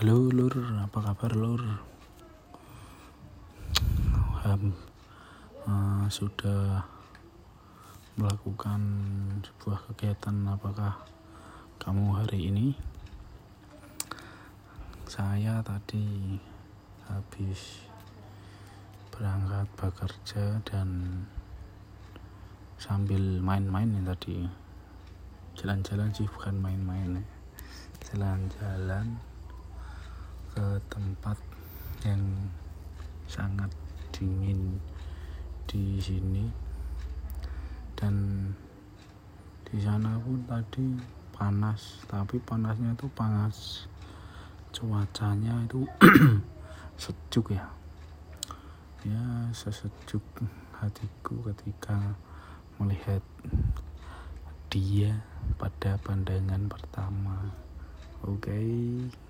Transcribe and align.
Halo 0.00 0.32
Lur, 0.32 0.56
apa 0.80 1.12
kabar 1.12 1.36
Lur? 1.36 1.60
Um, 4.48 4.72
uh, 5.68 6.08
sudah 6.08 6.88
melakukan 8.16 8.80
sebuah 9.44 9.92
kegiatan 9.92 10.56
apakah 10.56 11.04
kamu 11.76 12.16
hari 12.16 12.48
ini? 12.48 12.72
Saya 15.04 15.60
tadi 15.60 16.40
habis 17.04 17.84
berangkat 19.12 19.68
bekerja 19.76 20.64
dan 20.64 20.88
sambil 22.80 23.20
main-main 23.44 24.00
ya 24.00 24.16
tadi 24.16 24.48
jalan-jalan 25.60 26.08
sih 26.16 26.24
bukan 26.24 26.56
main-main 26.56 27.20
jalan-jalan 28.08 29.20
tempat 30.88 31.36
yang 32.06 32.22
sangat 33.28 33.68
dingin 34.14 34.80
di 35.68 36.00
sini. 36.00 36.48
Dan 37.92 38.48
di 39.68 39.76
sana 39.78 40.16
pun 40.18 40.40
tadi 40.48 40.96
panas 41.36 42.02
tapi 42.08 42.40
panasnya 42.40 42.96
itu 42.96 43.06
panas. 43.12 43.86
Cuacanya 44.70 45.66
itu 45.66 45.84
sejuk 47.02 47.52
ya. 47.52 47.68
Ya 49.04 49.48
sesejuk 49.52 50.22
hatiku 50.80 51.40
ketika 51.52 52.16
melihat 52.80 53.20
dia 54.70 55.20
pada 55.58 55.98
pandangan 56.00 56.70
pertama. 56.70 57.52
Oke. 58.24 58.52
okay. 58.52 59.29